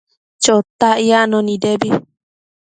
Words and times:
Chotac 0.43 0.97
yacno 1.09 1.37
nidebi 1.45 1.89